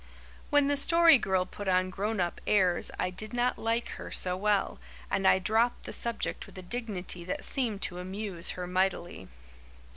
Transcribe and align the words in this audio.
When 0.49 0.65
the 0.65 0.77
Story 0.77 1.19
Girl 1.19 1.45
put 1.45 1.67
on 1.67 1.91
grown 1.91 2.19
up 2.19 2.41
airs 2.47 2.89
I 2.99 3.11
did 3.11 3.33
not 3.33 3.59
like 3.59 3.89
her 3.89 4.11
so 4.11 4.35
well, 4.35 4.79
and 5.11 5.27
I 5.27 5.37
dropped 5.37 5.83
the 5.83 5.93
subject 5.93 6.47
with 6.47 6.57
a 6.57 6.63
dignity 6.63 7.23
that 7.25 7.45
seemed 7.45 7.83
to 7.83 7.99
amuse 7.99 8.49
her 8.57 8.65
mightily. 8.65 9.27